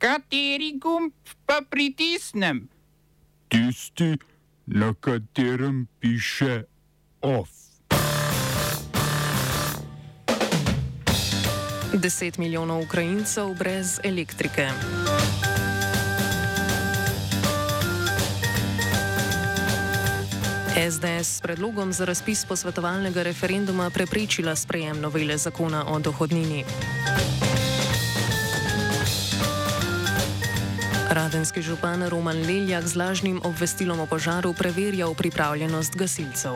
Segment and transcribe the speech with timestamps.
[0.00, 1.12] Kateri gumb
[1.44, 2.68] pa pritisnem?
[3.48, 4.16] Tisti,
[4.66, 6.64] na katerem piše
[7.20, 7.48] OF.
[11.92, 14.68] 10 milijonov Ukrajincev brez elektrike.
[20.90, 26.64] SDS s predlogom za razpis posvetovalnega referenduma preprečila sprejem novele zakona o dohodnini.
[31.10, 36.54] Radenski župan Roman Leljak z lažnim obvestilom o požaru preverjal pripravljenost gasilcev.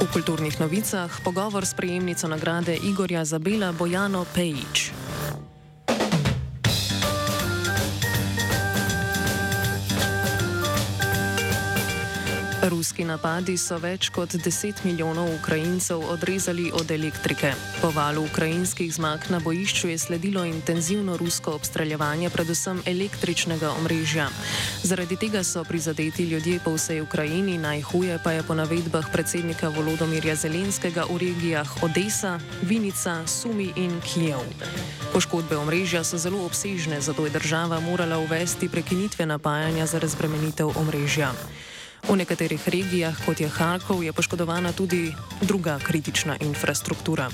[0.00, 5.03] V kulturnih novicah pogovor s prejemnico nagrade Igorja Zabela Bojano Pejič.
[12.64, 17.50] Ruski napadi so več kot 10 milijonov Ukrajincev odrezali od elektrike.
[17.82, 24.30] Po valu ukrajinskih zmag na bojišču je sledilo intenzivno rusko obstreljevanje predvsem električnega omrežja.
[24.82, 30.34] Zaradi tega so prizadeti ljudje po vsej Ukrajini, najhuje pa je po navedbah predsednika Volodomirja
[30.34, 34.40] Zelenskega v regijah Odessa, Vinica, Sumi in Kijev.
[35.12, 41.34] Poškodbe omrežja so zelo obsežne, zato je država morala uvesti prekinitve napajanja za razbremenitev omrežja.
[42.04, 47.30] V nekaterih regijah, kot je Harkov, je poškodovana tudi druga kritična infrastruktura.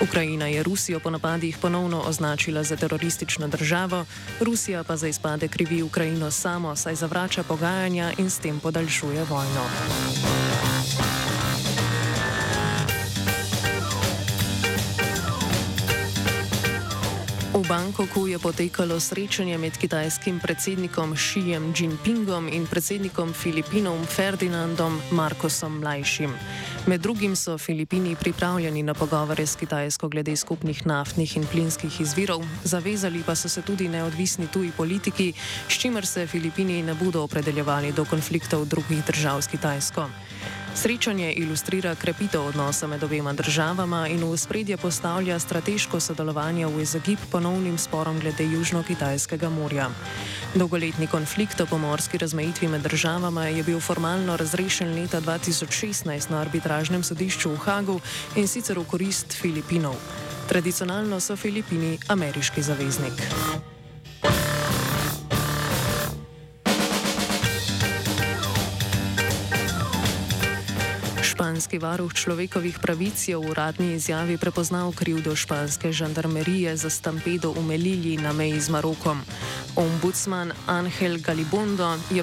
[0.00, 4.04] Ukrajina je Rusijo po napadih ponovno označila za teroristično državo,
[4.40, 9.64] Rusija pa za izpade krivi Ukrajino samo, saj zavrača pogajanja in s tem podaljšuje vojno.
[17.68, 26.34] Bangkoku je potekalo srečanje med kitajskim predsednikom Xijem Jinpingom in predsednikom Filipinov Ferdinandom Marcosom Mlajšim.
[26.86, 32.44] Med drugim so Filipini pripravljeni na pogovore s Kitajsko glede skupnih naftnih in plinskih izvirov,
[32.64, 35.32] zavezali pa so se tudi neodvisni tuji politiki,
[35.68, 40.08] s čimer se Filipini ne bodo opredeljevali do konfliktov drugih držav s Kitajsko.
[40.74, 47.18] Srečanje ilustrira krepitev odnosa med obema državama in v spredje postavlja strateško sodelovanje v izogib
[47.30, 49.88] ponovnim sporom glede Južno-Kitajskega morja.
[50.54, 57.02] Dolgoletni konflikt o pomorski razmejitvi med državama je bil formalno razrešen leta 2016 na arbitražnem
[57.02, 58.00] sodišču v Hagu
[58.36, 59.94] in sicer v korist Filipinov.
[60.48, 63.22] Tradicionalno so Filipini ameriški zaveznik.
[71.34, 77.74] Španski varuh človekovih pravic je v uradni izjavi prepoznal krivdo španske žandarmerije za stampedo v
[77.74, 79.18] Melilji na meji z Marokom.
[79.74, 82.22] Ombudsman Angel Galibondo je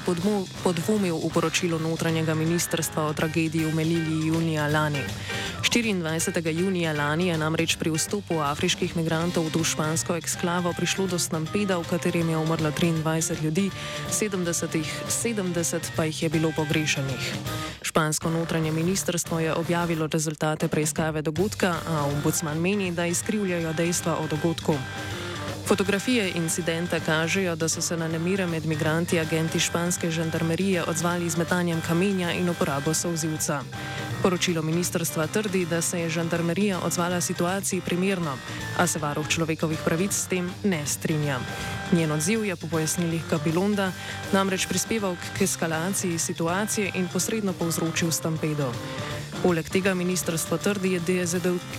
[0.64, 5.04] podvomil v poročilo notranjega ministrstva o tragediji v Melilji junija lani.
[5.60, 6.40] 24.
[6.48, 11.84] junija lani je namreč pri vstopu afriških migrantov v špansko eksklavo prišlo do stampeda, v
[11.84, 13.68] katerem je umrlo 23 ljudi,
[14.08, 17.24] 70, 70 pa jih je bilo pogrešanih.
[17.82, 19.01] Špansko notranje ministrstvo
[19.40, 24.74] je objavilo rezultate preiskave dogodka, a ombudsman meni, da izkrivljajo dejstva o dogodku.
[25.66, 31.36] Fotografije incidenta kažejo, da so se na nemire med migranti agenti španske žandarmerije odzvali z
[31.36, 33.62] metanjem kamenja in uporabo sovzivca.
[34.22, 38.36] Poročilo ministrstva trdi, da se je žandarmerija odzvala situaciji primerno,
[38.78, 41.40] a se varuh človekovih pravic s tem ne strinja.
[41.92, 43.92] Njen odziv je po pojasnilih Gabilonda
[44.32, 48.72] namreč prispeval k eskalaciji situacije in posredno povzročil stampedo.
[49.42, 51.00] Poleg tega ministrstvo trdi,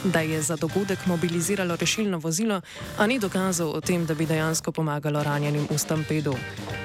[0.03, 2.61] da je za dogodek mobiliziralo rešilno vozilo,
[2.97, 6.35] a ni dokazal o tem, da bi dejansko pomagalo ranjenim v stampedu.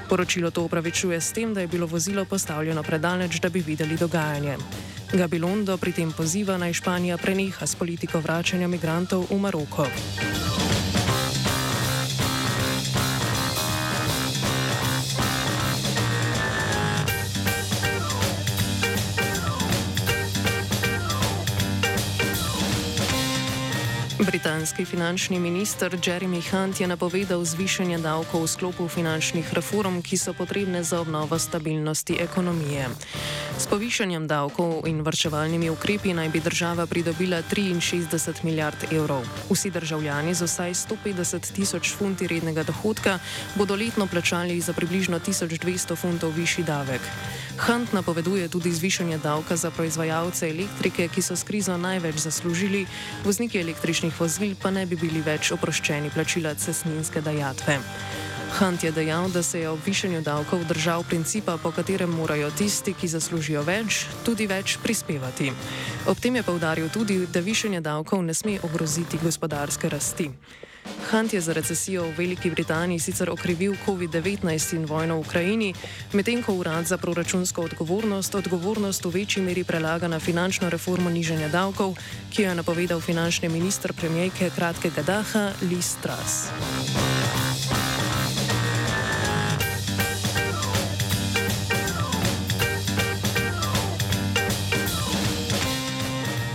[0.08, 4.56] Poročilo to upravičuje s tem, da je bilo vozilo postavljeno predaleč, da bi videli dogajanje.
[5.12, 9.86] Gabilondo pri tem poziva naj Španija preneha s politiko vračanja migrantov v Maroko.
[24.26, 30.34] Britanski finančni minister Jeremy Hunt je napovedal zvišanje davkov v sklopu finančnih reform, ki so
[30.34, 32.88] potrebne za obnovo stabilnosti ekonomije.
[33.58, 39.26] S povišanjem davkov in vrčevalnimi ukrepi naj bi država pridobila 63 milijard evrov.
[39.50, 43.18] Vsi državljani z vsaj 150 tisoč funti rednega dohodka
[43.54, 47.00] bodo letno plačali za približno 1200 funtov višji davek.
[47.66, 52.86] Hunt napoveduje tudi zvišanje davka za proizvajalce elektrike, ki so s krizo največ zaslužili,
[53.24, 57.80] vozniki električnih vozil pa ne bi bili več oproščeni plačila cestninske dajatve.
[58.56, 62.94] Hunt je dejal, da se je ob višanju davkov držal principa, po katerem morajo tisti,
[62.94, 65.52] ki zaslužijo več, tudi več prispevati.
[66.08, 70.30] Ob tem je povdaril tudi, da višanje davkov ne sme ogroziti gospodarske rasti.
[71.10, 75.74] Hunt je za recesijo v Veliki Britaniji sicer okrivil COVID-19 in vojno v Ukrajini,
[76.12, 81.48] medtem ko urad za proračunsko odgovornost odgovornost v večji meri prelaga na finančno reformo nižanja
[81.48, 81.96] davkov,
[82.32, 86.48] ki jo je napovedal finančni minister premijejke kratkega daha Liz Truss.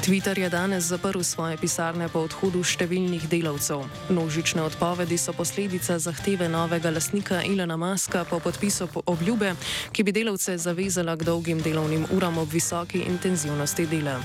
[0.04, 3.86] Twitter je danes zaprl svoje pisarne po odhodu številnih delavcev.
[4.12, 9.54] Množične odpovedi so posledica zahteve novega lasnika Ilona Maska po podpisu obljube,
[9.96, 14.18] ki bi delavce zavezala k dolgim delovnim uram ob visoki intenzivnosti dela.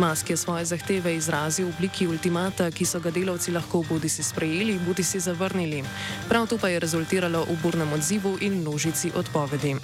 [0.00, 4.24] Mask je svoje zahteve izrazil v obliki ultimata, ki so ga delavci lahko bodi si
[4.24, 5.84] sprejeli, bodi si zavrnili.
[6.32, 9.76] Prav to pa je rezultiralo v burnem odzivu in množici odpovedi.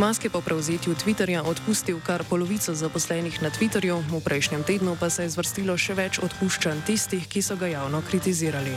[0.00, 5.10] Musk je po prevzetju Twitterja odpustil kar polovico zaposlenih na Twitterju, v prejšnjem tednu pa
[5.12, 8.72] se je zvrstilo še več odpuščanj tistih, ki so ga javno kritizirali.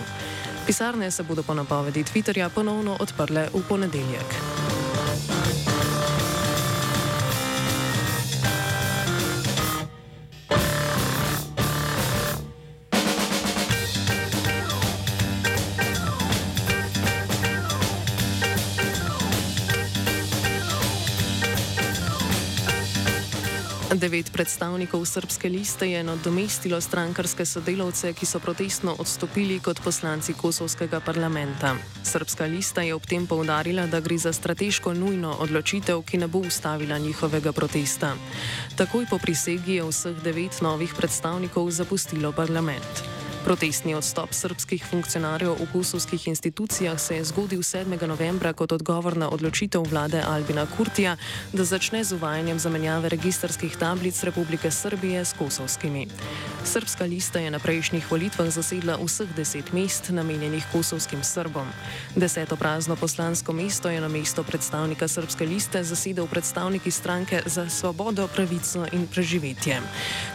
[0.67, 4.62] Pisarne se bodo po napovedi Twitterja ponovno odprle v ponedeljek.
[24.03, 30.99] Devet predstavnikov srpske liste je nadomestilo strankarske sodelavce, ki so protestno odstopili kot poslanci Kosovskega
[30.99, 31.71] parlamenta.
[32.03, 36.43] Srpska lista je ob tem povdarila, da gre za strateško nujno odločitev, ki ne bo
[36.43, 38.11] ustavila njihovega protesta.
[38.75, 43.22] Takoj po prisegi je vseh devet novih predstavnikov zapustilo parlament.
[43.43, 48.07] Protestni odstop srpskih funkcionarjev v kosovskih institucijah se je zgodil 7.
[48.07, 51.17] novembra kot odgovor na odločitev vlade Albina Kurtija,
[51.51, 56.07] da začne z uvajanjem zamenjave registrskih tablic Republike Srbije s kosovskimi.
[56.63, 61.67] Srpska lista je na prejšnjih volitvah zasedla vseh deset mest namenjenih kosovskim Srbom.
[62.15, 68.27] Deseto prazno poslansko mesto je na mesto predstavnika srpske liste zasedel predstavniki stranke za svobodo,
[68.27, 69.81] pravico in preživetje.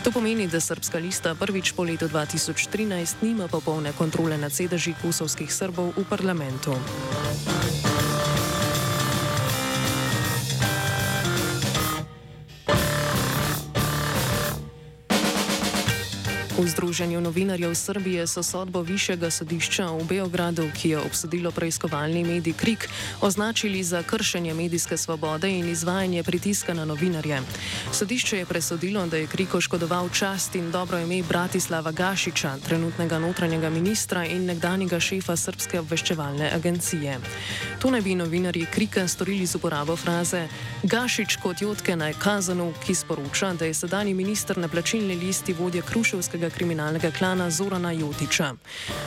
[0.05, 5.55] To pomeni, da srpska lista prvič po letu 2013 nima popolne kontrole nad sedeži kosovskih
[5.55, 6.75] Srbov v parlamentu.
[16.59, 22.53] V Združenju novinarjev Srbije so sodbo Višjega sodišča v Beogradu, ki je obsodilo preiskovalni medij
[22.53, 22.89] Krik,
[23.21, 27.43] označili za kršenje medijske svobode in izvajanje pritiska na novinarje.
[27.93, 33.71] Sodišče je presodilo, da je Krik oškodoval čast in dobro ime Bratislava Gašiča, trenutnega notranjega
[33.71, 37.21] ministra in nekdanjega šefa Srpske obveščevalne agencije.
[37.79, 40.49] To naj bi novinarji Krika storili z uporabo fraze
[40.83, 45.83] Gašič kot Jotke naj kazanu, ki sporoča, da je sedajni minister na plačilni listi vodja
[45.83, 48.55] Kruševskega srpskega kriminalnega klana Zorana Jotiča.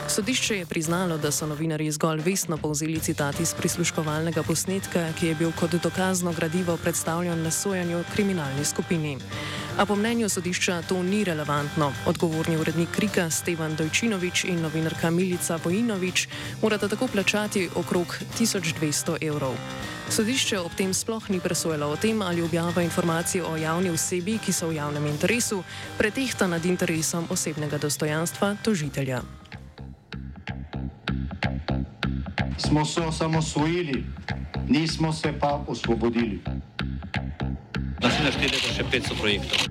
[0.07, 5.35] Sodišče je priznalo, da so novinari zgolj vestno povzeli citat iz prisluškovalnega posnetka, ki je
[5.35, 9.17] bil kot dokazno gradivo predstavljen na sojanju kriminalni skupini.
[9.77, 11.94] A po mnenju sodišča to ni relevantno.
[12.06, 16.27] Odgovorni urednik Krika Stevan Dojčinovič in novinarka Milica Vojinovič
[16.62, 19.56] morata tako plačati okrog 1200 evrov.
[20.12, 24.51] Sodišče ob tem sploh ni presojalo o tem, ali objava informacij o javni osebi, ki
[24.51, 25.63] so v javnem interesu,
[25.97, 29.21] pretehta nad interesom osebnega dostojanstva tožitelja.
[32.57, 34.03] Smo se osamosvojili,
[34.67, 36.43] nismo se pa osvobodili.
[38.03, 39.70] Naslednje število je še 500 projektov.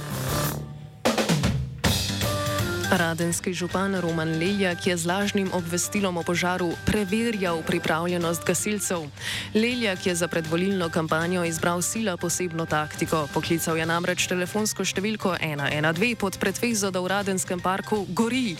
[2.91, 9.07] Radenski župan Roman Leljak je z lažnim obvestilom o požaru preverjal pripravljenost gasilcev.
[9.55, 13.27] Leljak je za predvolilno kampanjo izbral sila posebno taktiko.
[13.33, 18.57] Poklical je namreč telefonsko številko 112 pod pretvezo, da v Radenskem parku gori.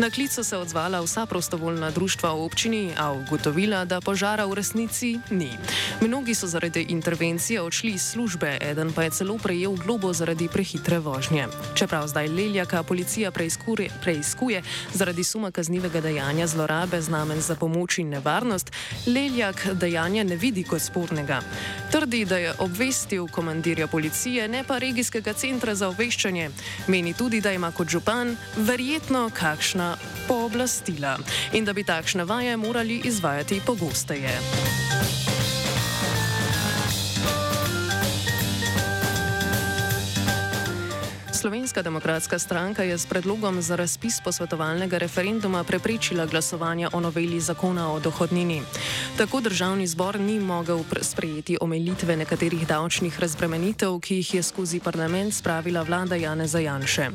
[0.00, 5.18] Na klico se odzvala vsa prostovoljna društva v občini, a ugotovila, da požara v resnici
[5.28, 5.52] ni.
[6.00, 10.98] Mnogi so zaradi intervencije odšli iz službe, eden pa je celo prejel globo zaradi prehitre
[11.04, 11.52] vožnje.
[11.76, 14.62] Čeprav zdaj Leljaka policija preizkuša, preiskuje
[14.94, 18.70] zaradi suma kaznivega dejanja zlorabe znamen za pomoč in nevarnost,
[19.06, 21.40] Leljak dejanja ne vidi kot spornega.
[21.92, 26.50] Trdi, da je obvestil komandirja policije, ne pa regijskega centra za obveščanje.
[26.86, 29.96] Meni tudi, da ima kot župan verjetno kakšna
[30.28, 31.18] pooblastila
[31.52, 34.83] in da bi takšne vaje morali izvajati pogosteje.
[41.74, 47.92] Slovenska demokratska stranka je s predlogom za razpis posvetovalnega referenduma preprečila glasovanje o noveli zakona
[47.92, 48.62] o dohodnini.
[49.18, 55.34] Tako državni zbor ni mogel sprejeti omejitve nekaterih davčnih razbremenitev, ki jih je skozi parlament
[55.34, 57.10] spravila vlada Jane Zajanše.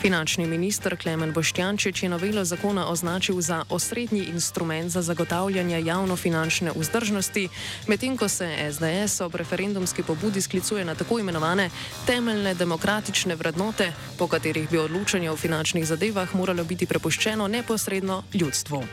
[0.00, 7.48] Finančni minister Klemen Boštjančič je novelo zakona označil za osrednji instrument za zagotavljanje javnofinančne vzdržnosti,
[7.88, 11.70] medtem ko se SDS ob referendumski pobudi sklicuje na tako imenovane
[12.06, 18.84] temeljne demokratične vrednote, po katerih bi odločanje o finančnih zadevah moralo biti prepuščeno neposredno ljudstvu.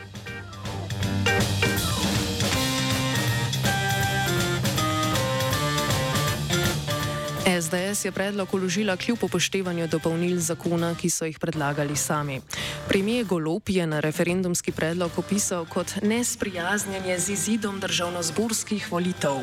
[7.60, 12.40] SDS je predlog uložila kljub upoštevanju dopolnil zakona, ki so jih predlagali sami.
[12.88, 19.42] Premijer Golop je na referendumski predlog opisal kot nesprijaznjenje z izidom državno-zborskih volitev.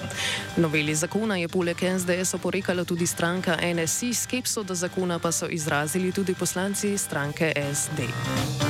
[0.57, 6.11] Noveli zakona je poleg SDS oporekala tudi stranka NSI, skepso do zakona pa so izrazili
[6.11, 8.66] tudi poslanci stranke SD.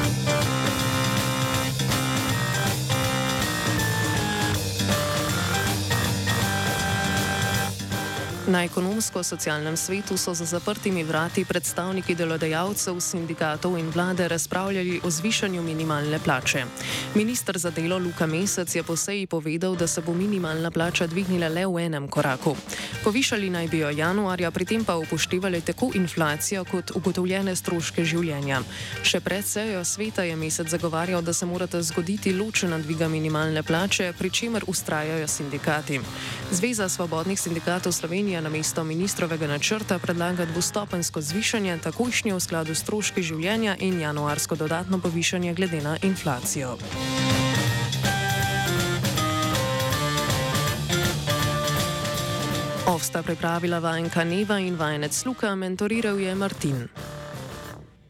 [8.47, 15.63] Na ekonomsko-socialnem svetu so za zaprtimi vrati predstavniki delodajalcev, sindikatov in vlade razpravljali o zvišanju
[15.63, 16.63] minimalne plače.
[17.15, 21.47] Ministr za delo Luka Mesec je po seji povedal, da se bo minimalna plača dvignila
[21.47, 22.55] le v enem koraku.
[23.03, 28.61] Povišali naj bi jo januarja, pri tem pa upoštevali tako inflacijo kot ugotovljene stroške življenja.
[29.03, 34.13] Še pred sejo sveta je Mesec zagovarjal, da se morata zgoditi ločena dviga minimalne plače,
[34.17, 35.99] pri čemer ustrajajo sindikati.
[36.51, 42.79] Zveza svobodnih sindikatov Slovenije na mesto ministrovega načrta predlaga dvostopensko zvišanje, takojšnje v skladu s
[42.79, 46.77] stroški življenja in januarsko dodatno povišanje glede na inflacijo.
[52.87, 56.87] Ovsta pripravila vajenka Neva in vajenec Luka, mentoriral je Martin.